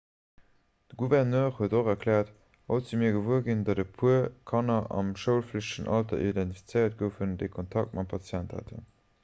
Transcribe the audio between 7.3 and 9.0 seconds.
déi kontakt mam patient haten